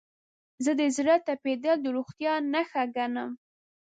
[0.63, 3.31] زه د زړه تپیدل د روغتیا نښه ګڼم.